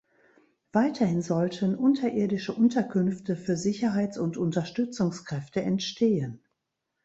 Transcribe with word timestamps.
Weiterhin 0.71 1.21
sollten 1.21 1.75
unterirdische 1.75 2.53
Unterkünfte 2.53 3.35
für 3.35 3.55
Sicherheits- 3.55 4.17
und 4.17 4.35
Unterstützungskräfte 4.35 5.61
entstehen. 5.61 6.43